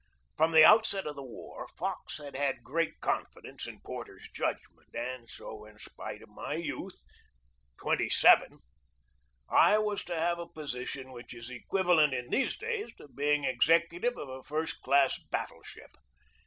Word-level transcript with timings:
From 0.35 0.51
the 0.51 0.65
outset 0.65 1.05
of 1.05 1.15
the 1.15 1.21
war, 1.23 1.67
Fox 1.67 2.17
had 2.17 2.35
had 2.35 2.63
great 2.63 2.99
confidence 3.01 3.67
in 3.67 3.81
Porter's 3.81 4.27
judgment; 4.33 4.89
and 4.95 5.29
so, 5.29 5.63
in 5.63 5.77
spite 5.77 6.23
of 6.23 6.29
my 6.29 6.55
youth 6.55 7.03
twenty 7.79 8.09
seven 8.09 8.61
I 9.47 9.77
was 9.77 10.03
to 10.05 10.19
have 10.19 10.39
a 10.39 10.47
position 10.49 11.11
which 11.11 11.35
is 11.35 11.51
equivalent 11.51 12.15
in 12.15 12.31
these 12.31 12.57
days 12.57 12.95
to 12.95 13.09
being 13.09 13.43
executive 13.43 14.17
of 14.17 14.27
a 14.27 14.41
first 14.41 14.81
class 14.81 15.19
battle 15.29 15.61
ship. 15.61 15.91